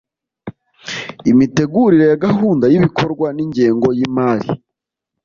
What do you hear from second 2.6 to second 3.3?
y’ibikorwa